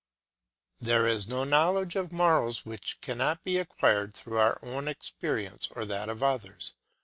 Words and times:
There 0.79 1.05
is 1.05 1.27
no 1.27 1.43
knowledge 1.43 1.95
of 1.95 2.11
morals 2.11 2.65
which 2.65 2.99
cannot 3.01 3.43
be 3.43 3.59
acquired 3.59 4.15
through 4.15 4.39
our 4.39 4.57
own 4.63 4.87
experience 4.87 5.67
or 5.75 5.85
that 5.85 6.09
of 6.09 6.23
others. 6.23 6.73